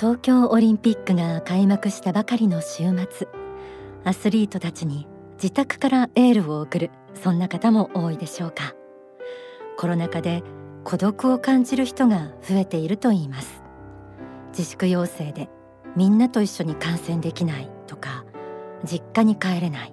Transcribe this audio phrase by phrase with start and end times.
[0.00, 3.28] 東京オリンピックが開幕したばかりの週末
[4.02, 8.74] アスリートたちに自宅からエールを送るそんな方も多いでしょうか。
[9.76, 10.42] コロナ禍で
[10.84, 13.62] 孤独を感じる人が増えているといいます。
[14.56, 15.50] 自粛要請で
[15.96, 18.24] みんなと一緒に観戦できないとか
[18.86, 19.92] 実家に帰れない。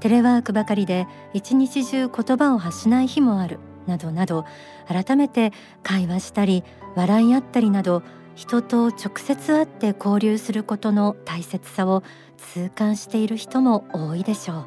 [0.00, 4.44] テレワークばかりで一日中言葉を発しない日もあるなどなど
[4.88, 5.52] 改めて
[5.84, 6.64] 会話したり
[6.96, 8.02] 笑い合ったりなど
[8.40, 12.02] 人と直接会って交流することの大切さを
[12.38, 14.66] 痛感している人も多いでしょう。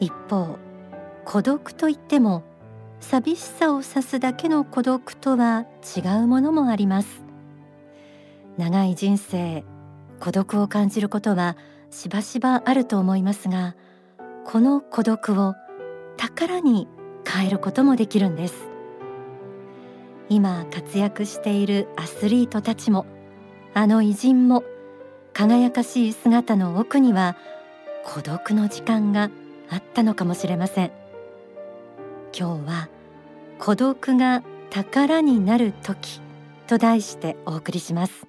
[0.00, 0.56] 一方
[1.26, 2.42] 孤独といっても
[3.00, 7.22] 寂しさを指すだけの孤独とは違うものもあります。
[8.56, 9.62] 長い人生
[10.20, 11.54] 孤独を感じることは
[11.90, 13.76] しばしばあると思いますが
[14.46, 15.54] この孤独を
[16.16, 16.88] 宝に
[17.26, 18.67] 変えることもできるんです。
[20.30, 23.06] 今活躍しているアスリートたちも
[23.74, 24.62] あの偉人も
[25.32, 27.36] 輝かしい姿の奥には
[28.04, 29.30] 孤独の時間が
[29.70, 30.90] あったのかもしれません。
[32.38, 32.88] 今日は
[33.58, 36.20] 孤独が宝になる時
[36.66, 38.26] と題してお送りします。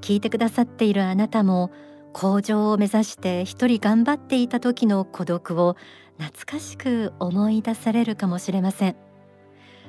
[0.00, 1.70] 聞いてくださっているあなたも
[2.12, 5.76] 向上を目指して一人頑張っていた時の孤独を
[6.18, 8.96] 懐かしく思い出されるかもしれません。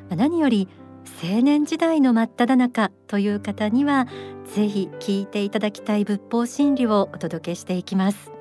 [0.09, 0.67] 何より
[1.23, 4.07] 青年時代の真っ只中という方には
[4.45, 8.31] ぜひ聞いていただきたい仏法真理をお届けしていきます。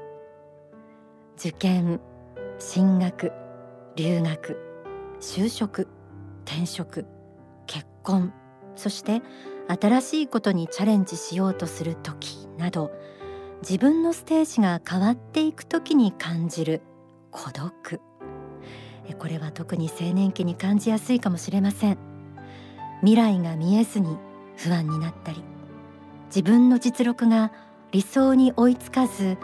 [1.38, 2.00] 受験
[2.58, 3.32] 進学
[3.96, 4.58] 留学
[5.20, 5.88] 就職
[6.44, 7.06] 転職
[7.66, 8.32] 結婚
[8.76, 9.22] そして
[9.68, 12.90] 新しいことにチャレンジしようとする時など
[13.62, 16.82] 自分のステージが変わっていく時に感じる
[17.30, 18.00] 孤独。
[19.18, 22.09] これは特に青年期に感じやすいかもしれません。
[23.00, 24.16] 未来が見えずに
[24.56, 25.42] 不安になったり
[26.26, 27.52] 自分の実力が
[27.92, 29.36] 理想に追いつかず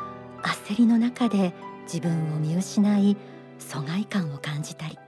[0.43, 1.53] 焦りの中で
[1.85, 3.17] 自分を見失い
[3.59, 4.99] 疎外感を感じたり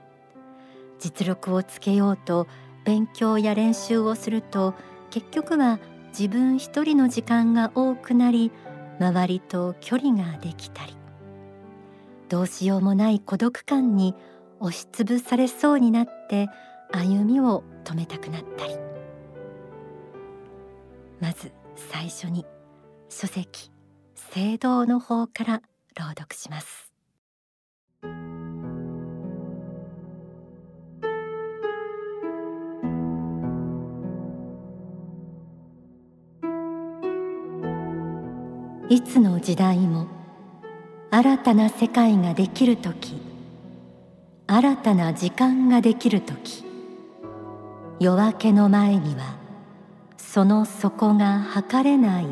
[0.99, 2.47] 実力をつけようと
[2.83, 4.73] 勉強や練習をすると
[5.09, 8.51] 結局は自分一人の時間が多くなり
[8.99, 10.97] 周りと距離ができたり
[12.27, 14.15] どうしようもない孤独感に
[14.59, 16.47] 押しつぶされそうになって
[16.91, 18.89] 歩みを止めたくなったり。
[21.19, 22.45] まず最初に
[23.09, 23.71] 書籍
[24.15, 25.61] 聖堂の方から
[25.95, 26.91] 朗読します
[38.89, 40.07] いつの時代も
[41.11, 43.21] 新たな世界ができる時
[44.47, 46.68] 新たな時間ができる時
[47.99, 49.35] 夜明けの前には
[50.15, 52.27] その底が測れない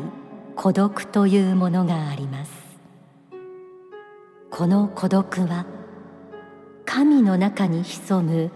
[0.56, 2.52] 孤独というものがあります。
[4.50, 5.66] この孤独は
[6.86, 8.50] 神の中に潜む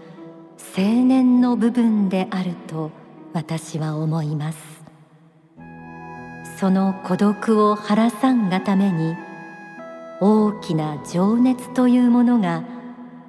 [0.75, 2.89] 青年の部分であると
[3.31, 4.83] 私は思います。
[6.57, 9.15] その孤独を晴らさんがために
[10.19, 12.63] 大きな情熱というものが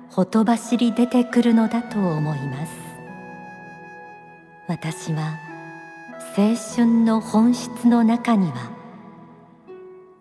[0.08, 2.83] ほとばしり出てくるのだと思います。
[4.66, 5.38] 私は
[6.36, 8.70] 青春の本質の中には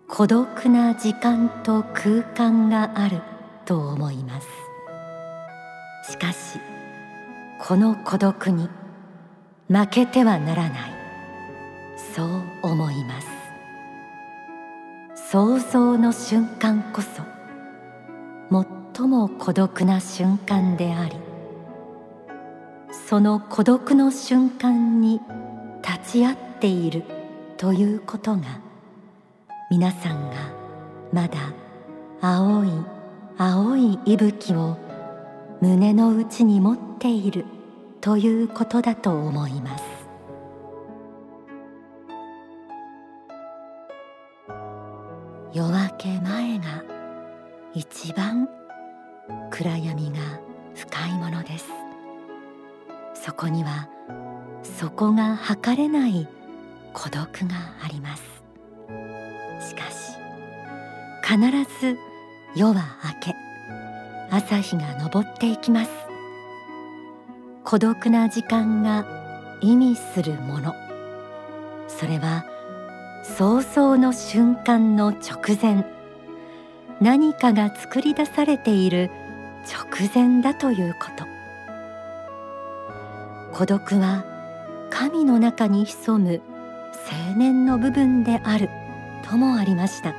[0.06, 3.22] 孤独な時間と空間がある
[3.64, 4.46] と思います。
[6.10, 6.60] しかし
[7.58, 8.68] この孤独に
[9.68, 10.92] 負けてはならない。
[12.14, 12.28] そう
[12.62, 13.28] 思います。
[15.32, 17.22] 想像の瞬間こそ
[18.94, 21.16] 最も孤独な瞬間であり
[23.06, 25.20] その孤独の瞬間に
[25.82, 27.02] 立ち会っている
[27.58, 28.60] ということが
[29.70, 30.36] 皆さんが
[31.12, 31.52] まだ
[32.22, 32.68] 青い
[33.36, 34.78] 青い息吹を
[35.60, 37.44] 胸の内に持っている
[38.00, 39.84] ということだと思います。
[45.52, 46.82] 夜明け前が
[47.74, 48.48] 一番
[49.50, 50.18] 暗闇が
[50.74, 51.83] 深いものです。
[53.24, 53.88] そこには
[54.62, 56.28] 底が測れない
[56.92, 58.22] 孤独があります。
[59.66, 60.18] しかし
[61.26, 61.40] 必
[61.80, 61.96] ず
[62.54, 63.34] 夜は明け
[64.30, 65.90] 朝日が昇っていきます。
[67.64, 69.06] 孤独な時間が
[69.62, 70.74] 意味するもの。
[71.88, 72.44] それは
[73.38, 75.86] 早々の瞬間の直前
[77.00, 79.10] 何かが作り出されている
[79.66, 81.33] 直前だということ。
[83.54, 84.24] 孤独は
[84.90, 86.42] 神の中に潜む
[87.28, 88.68] 青年の部分である
[89.22, 90.12] ともありました。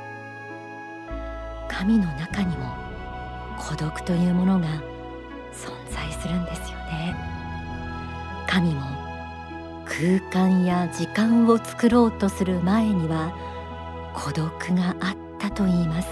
[1.68, 2.74] 神の中にも
[3.58, 4.66] 孤独というものが
[5.52, 7.14] 存在するんですよね。
[8.48, 8.80] 神も
[9.84, 13.34] 空間や時間を作ろうとする前には
[14.14, 16.08] 孤独があったと言います。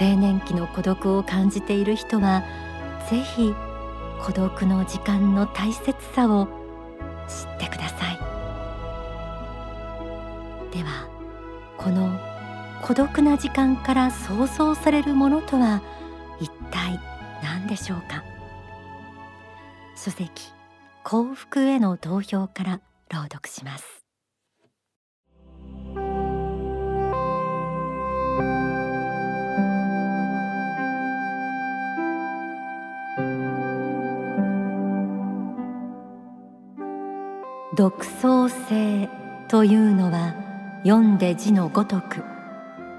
[0.00, 2.44] 青年期の孤独を感じている人は
[3.10, 3.52] ぜひ
[4.22, 6.46] 孤独の時間の大切さを
[7.28, 8.18] 知ってください。
[10.72, 11.08] では
[11.78, 12.18] この
[12.82, 15.80] 孤独な時間から想像されるものとは
[16.40, 17.00] 一体
[17.42, 18.22] 何でしょうか？
[19.96, 20.52] 書籍
[21.04, 23.95] 幸福への投票から朗読します。
[37.76, 39.10] 独創性
[39.48, 40.34] というのは
[40.82, 42.24] 読んで字のごとく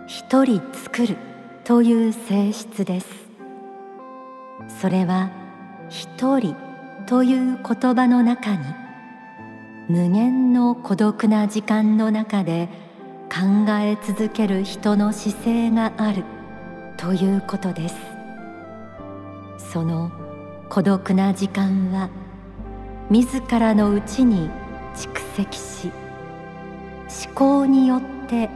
[0.06, 1.18] 一人作る
[1.63, 3.07] という性質です。
[4.79, 5.31] それは
[5.89, 6.56] 一人
[7.07, 8.59] という言葉の中に
[9.89, 12.69] 無限の孤独な時間の中で
[13.33, 16.23] 考え続ける人の姿勢がある
[16.97, 17.95] ということです。
[19.57, 20.12] その
[20.69, 22.12] 孤独な時間は
[23.09, 24.51] 自らのうちに
[24.97, 25.91] 蓄積し
[27.25, 28.49] 思考によって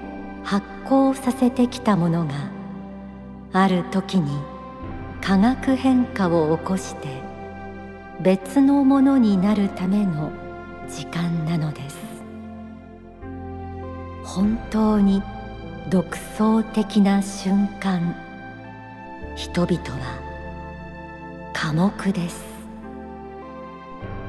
[0.44, 2.34] 発酵させてきたものが
[3.54, 4.32] ある時に
[5.22, 7.22] 化学変化を起こして
[8.22, 10.32] 別のものになるための
[10.90, 11.98] 時間なのです。
[14.24, 15.22] 本当に
[15.90, 18.16] 独創的な瞬間。
[19.36, 20.20] 人々は
[21.54, 22.44] 寡黙です。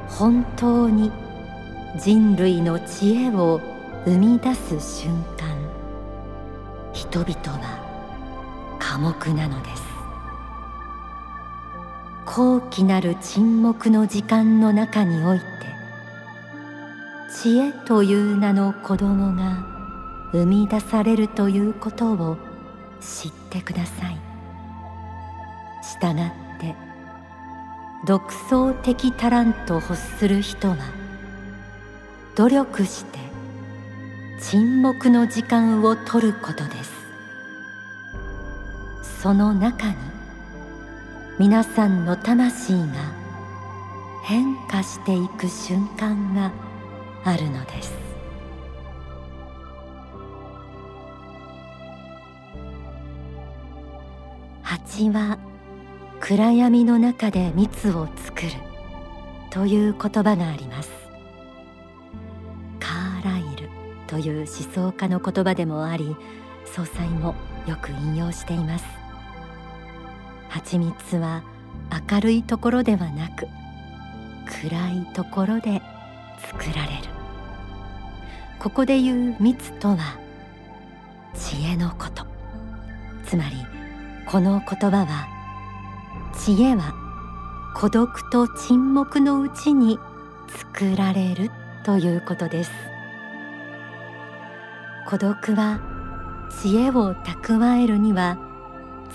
[0.09, 1.11] 本当に
[1.94, 3.61] 人類の知恵を
[4.06, 5.53] 生み出す瞬間。
[6.94, 9.83] 人々は寡黙なのです。
[12.25, 15.44] 高貴なる沈黙の時間の中において
[17.31, 19.67] 知恵という名の子供が
[20.33, 22.38] 生み出されるということを
[23.00, 24.19] 知ってください。
[25.83, 26.75] したがって
[28.06, 31.01] 独創的タラント欲する人は
[32.34, 33.19] 努力して
[34.40, 36.93] 沈黙の時間を取ることです。
[39.20, 39.96] その中に
[41.38, 42.87] 皆さんの魂が
[44.25, 46.52] 変化していく瞬間が
[47.23, 47.93] あるのです。
[54.62, 55.38] 蜂は
[56.19, 58.49] 暗闇の中で蜜を作る
[59.50, 61.01] という言葉があります。
[64.12, 66.14] という思想家の言葉でもあり
[66.67, 67.35] 総裁も
[67.67, 68.85] よく引用しています。
[70.50, 71.43] 蜂蜜は
[72.11, 73.49] 明るいところではなく
[74.69, 75.81] 暗いところで
[76.47, 77.09] 作られる。
[78.59, 80.19] ここで言う蜜とは
[81.35, 82.26] 知恵のこと。
[83.25, 83.56] つまり
[84.26, 85.26] この言葉は
[86.38, 86.92] 知恵は
[87.75, 89.99] 孤独と沈黙のうちに
[90.49, 91.50] 作られる
[91.83, 92.91] ということです。
[95.06, 95.80] 孤独は
[96.50, 98.38] 知恵を蓄えるには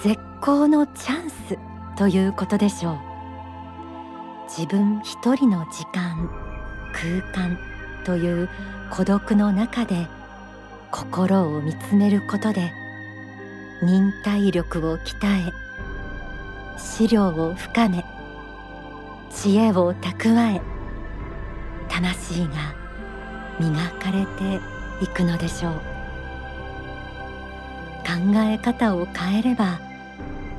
[0.03, 1.57] 絶好のチャンス
[1.97, 2.97] ということでしょう。
[4.47, 6.29] 自分一人の時間
[6.93, 7.57] 空間
[8.05, 8.49] という
[8.89, 10.07] 孤独の中で
[10.91, 12.71] 心を見つめることで
[13.83, 15.51] 忍耐力を鍛え
[16.77, 18.05] 資料を深め
[19.29, 20.61] 知恵を蓄え
[21.89, 22.73] 魂が
[23.59, 25.73] 磨かれていくのでしょう。
[28.07, 29.79] 考え方を変えれば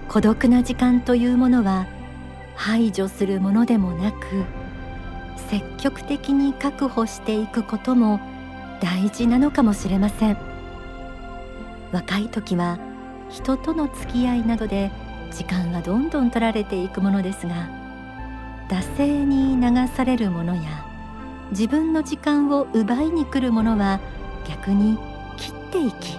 [0.08, 1.86] 孤独な時間というものは
[2.54, 4.44] 排除するものでもなく
[5.48, 8.20] 積極的に確保していくことも
[8.80, 10.36] 大事なのかもしれません。
[11.90, 12.78] 若い時は
[13.30, 14.90] 人との付き合いなどで
[15.30, 17.68] 時間がどんどん取られていくものですが
[18.68, 20.86] 惰性に流されるものや
[21.50, 24.00] 自分の時間を奪いに来るものは
[24.48, 24.98] 逆に
[25.36, 26.18] 切っていき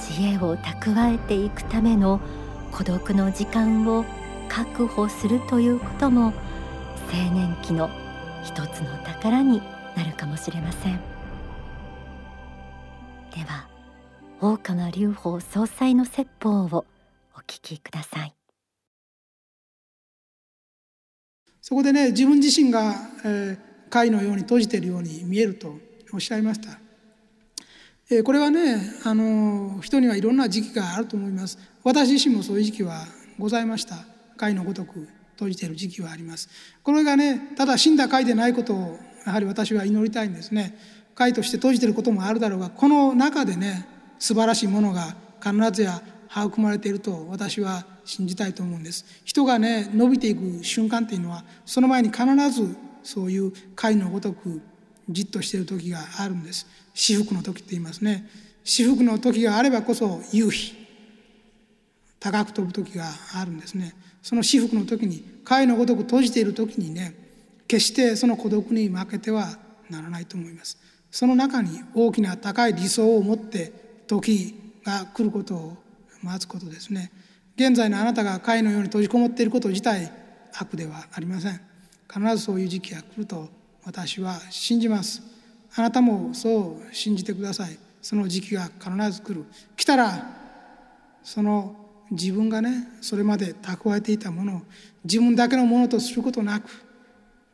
[0.00, 2.20] 知恵を蓄えていくための
[2.72, 4.04] 孤独の時間を
[4.48, 6.32] 確保するということも
[7.12, 7.90] 青年期の
[8.44, 9.60] 一つの宝に
[9.96, 11.00] なるかもしれません。
[13.34, 13.68] では
[14.40, 16.86] 大川隆法総裁の説法を
[17.36, 18.34] お聞きください。
[21.60, 23.58] そこでね自分自身が、えー、
[23.90, 25.74] 貝のように閉じているように見えると
[26.12, 26.78] おっしゃいました、
[28.12, 31.58] え、これはねあの人にはいろんな時期があると思います。
[31.84, 33.06] 私自身もそういう時期は
[33.38, 34.04] ございました。
[34.36, 36.48] 貝のごとく閉じている時期はあります。
[36.82, 40.76] これがねただ死んだ貝でないことをやはり私は祈りたいんですね。
[41.14, 43.86] 貝として閉じていることもあるだろうがこの中でね
[44.18, 49.04] 素晴らしいものが必ずや育まれていると私は信じたいと思うんです。
[49.24, 54.60] 人がね伸びていく瞬間っていうのはその前に必ずそういう貝のごとく
[55.08, 56.66] じっとしている時があるんです。
[56.94, 58.28] 至福の時って言いますね。
[58.64, 60.74] 至福の時があればこそ夕日。
[62.20, 63.94] 高く飛ぶ時があるんですね。
[64.22, 67.14] その至福の時に貝のごとく閉じている時にね
[67.66, 69.56] 決してその孤独に負けては
[69.88, 70.78] ならないと思います。
[71.10, 73.72] その中に大きな高い理想を持って
[74.06, 74.54] 時
[74.84, 75.76] が来ることを
[76.22, 77.10] 待つことですね。
[77.56, 80.12] 現在のあなたが貝のように閉じこもっていること自体
[80.52, 81.60] 悪ではありません。
[82.12, 83.48] 必ずそういう時期が来ると
[83.90, 85.20] 私は信じます。
[85.74, 87.76] あなたもそう信じてください。
[88.00, 89.44] その時期が必ず来る。
[89.76, 90.30] 来たら
[91.24, 91.74] その
[92.12, 94.60] 自分がねそれまで蓄えていたものを
[95.02, 96.70] 自分だけのものとすることなく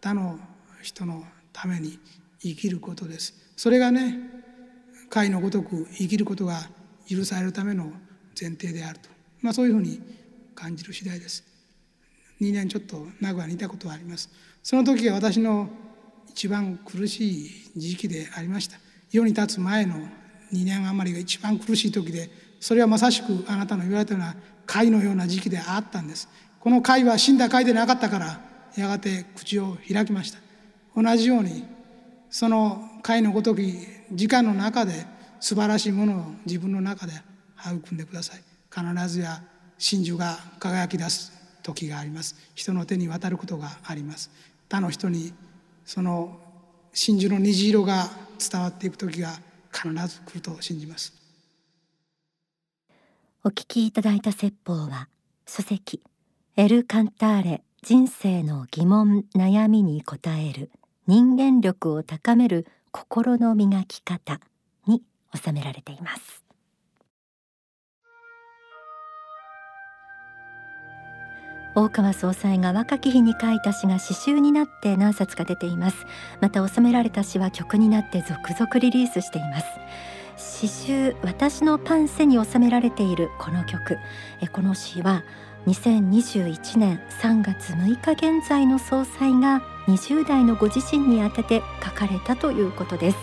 [0.02, 0.38] 他の
[0.82, 1.24] 人の
[1.54, 1.98] ために
[2.42, 3.32] 生きることです。
[3.56, 4.18] それがね
[5.08, 6.68] 貝のごとく生きることが
[7.08, 7.84] 許されるための
[8.38, 9.08] 前提であると、
[9.40, 10.02] まあ、そういうふうに
[10.54, 11.44] 感じる次第です。
[12.42, 14.28] 2年ちょっと名古屋にいたことはあります。
[14.62, 15.70] その時が私の
[16.36, 18.76] 一番苦しい時期でありました。
[19.10, 19.94] 世に立つ前の
[20.52, 22.28] 2年余りが一番苦しい時で
[22.60, 26.28] それはまさしくあなたの言われたような貝のような時期であったんです。
[26.60, 28.40] この貝は死んだ貝でなかったから
[28.76, 30.38] やがて口を開きました。
[30.94, 31.64] 同じように
[32.28, 33.72] その貝のごとき
[34.12, 35.06] 時間の中で
[35.40, 37.14] 素晴らしいものを自分の中で
[37.64, 38.42] 育んでください。
[38.70, 39.42] 必ずや
[39.78, 42.36] 真珠が輝き出す時があります。
[42.54, 44.30] 人の手に渡ることがあります。
[44.68, 45.32] 他の人に
[45.86, 46.36] その
[46.92, 49.30] 真珠の虹色が伝わっていく時が
[49.72, 51.14] 必ず来ると信じます。
[53.44, 55.08] お聞きいただいた説法は
[55.46, 56.02] 書籍
[56.56, 60.72] エル・カンターレ人生の疑問悩みに答える
[61.06, 64.40] 人間力を高める心の磨き方
[64.88, 65.02] に
[65.32, 66.45] 収められています。
[71.76, 76.06] 大川総裁が若き日に書いた詩が詩集になって何冊か出ています。
[76.40, 79.66] また収められた詩は曲になって続々リリースしています。
[80.38, 83.98] 詩集私のパンセに収められているこの曲。
[84.40, 85.22] えこの詩は
[85.66, 93.18] 2021年3月6日現在の総裁が20代のご自身に宛てて書かれたということです。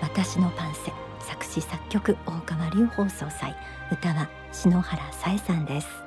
[0.00, 3.56] 私のパンセ作詞作曲大川隆法総裁。
[3.90, 6.05] 歌は篠原さえさんです。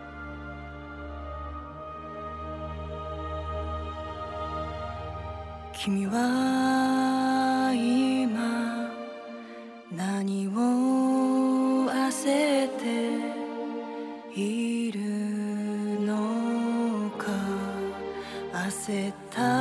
[5.81, 8.91] 君は今
[9.95, 10.51] 何を
[11.89, 12.83] 焦って
[14.35, 14.99] いる
[16.05, 17.27] のか
[18.67, 19.58] 焦った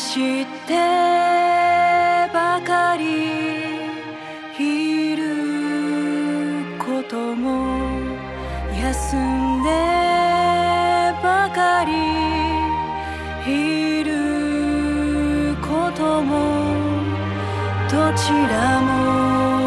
[0.00, 0.72] しって
[2.32, 3.04] ばかり
[4.58, 5.22] いる
[6.78, 7.76] ことも
[8.74, 9.68] 休んで
[11.22, 11.92] ばかり
[13.46, 16.32] いることも
[17.90, 19.59] どちらも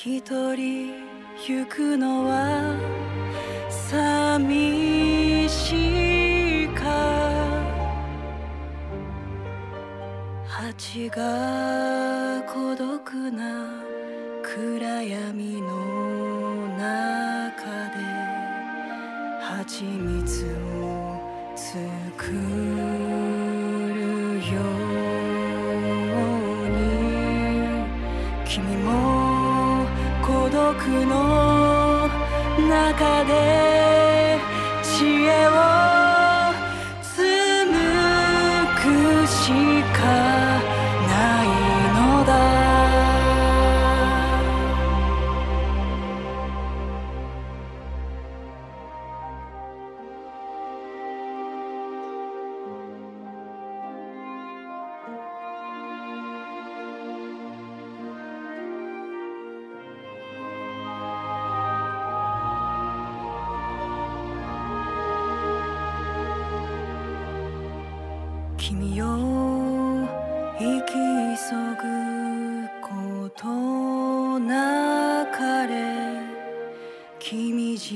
[0.00, 0.22] 一
[0.54, 0.92] 人
[1.44, 2.97] 行くのは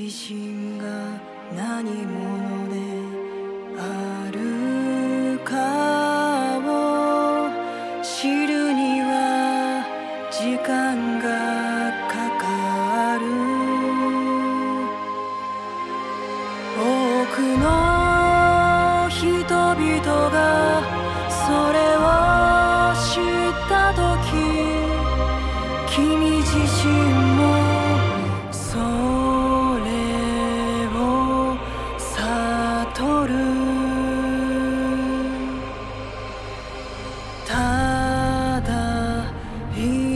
[0.03, 0.85] 自身が
[1.55, 3.12] 何者で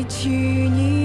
[0.09, 0.96] 一日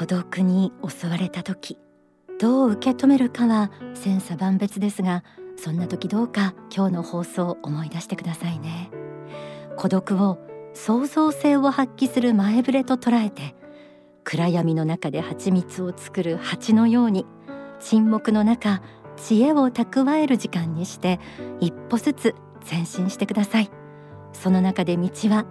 [0.00, 1.76] 孤独に襲われた時
[2.40, 5.22] どう受け止めるかは千差万別ですが
[5.58, 8.90] そんな時どうか今日の放送を思い出してくださいね。
[9.76, 10.38] 孤独を
[10.72, 13.54] 創造性を発揮する前触れと捉えて
[14.24, 17.26] 暗闇の中で蜂蜜を作る蜂のように
[17.78, 18.80] 沈黙の中
[19.18, 21.20] 知恵を蓄える時間にして
[21.60, 22.34] 一歩ずつ
[22.70, 23.70] 前進してください。
[24.32, 25.44] その中で道は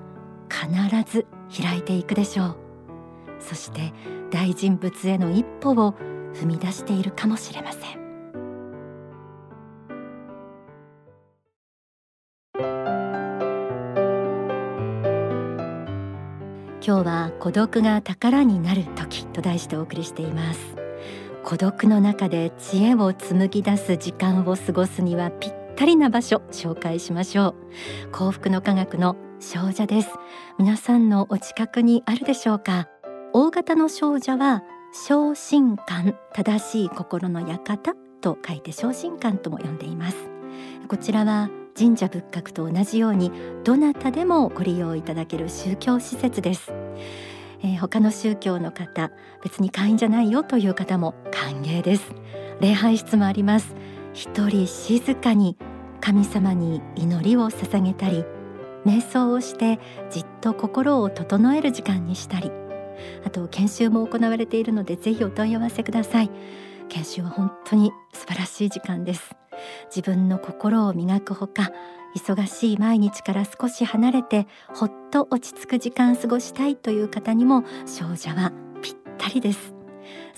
[0.49, 2.57] 必ず開いていくでしょう。
[3.39, 3.93] そして
[4.31, 5.93] 大人物への一歩を
[6.33, 7.99] 踏み出しているかもしれません。
[16.81, 20.75] 今日は孤独が宝になる時と題してお送りしています。
[21.43, 27.55] 孤独の中で知恵を紡ぎ出す時間を過ごすにはぴったりな場所紹介しましょ
[28.07, 28.11] う。
[28.11, 30.09] 幸福の科学の少女です。
[30.57, 32.87] 皆さんのお近くにあるでしょうか？
[33.31, 40.17] 大型の少女は昇進館正しい心の館と書いて昇進館とも呼んでいます。
[40.87, 43.31] こちらは神社仏閣と同じように
[43.63, 46.73] どなたでもご利用いただける宗教施設です、
[47.61, 49.11] えー、他の宗教の方
[49.43, 52.11] 別に会員じゃないよという方も歓迎です。
[52.59, 53.75] 礼拝室もあります。
[54.13, 55.55] 一人静かに
[56.01, 58.25] 神様に祈りを捧げたり
[58.85, 62.51] 瞑想をしてじっと心を整える時間にしたり
[63.25, 66.31] あと研修も行われているのでぜひお問い合わせください。
[66.89, 69.35] 研修は本当に素晴らしい時間です。
[69.93, 71.71] 自分の心を磨くほか
[72.15, 79.73] 忙しい毎日から少し離れてほっと落ち着く時間過ごしたいという方にも少女はぴったりです。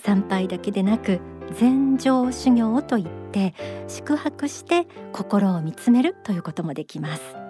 [0.04, 1.22] 参拝だけでなく
[1.58, 3.54] 禅定修行といって
[3.88, 7.41] 宿泊して心を見つめるということもできます。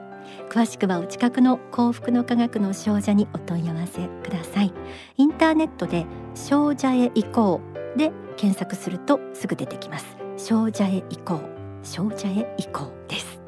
[0.49, 4.73] 詳しくはお近くの幸福の科学の少女にお問い合わせください。
[5.17, 7.61] インターネットで少女へ行こ
[7.95, 10.17] うで検索するとすぐ出てきます。
[10.37, 11.61] 少女へ行こう。
[11.83, 13.40] 少女へ行こうです。